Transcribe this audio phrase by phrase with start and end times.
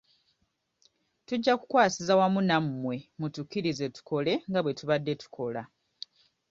[1.25, 5.61] Tujja kukwasiza wamu nammwe mutukkirize tukole nga bwe tubadde tukola.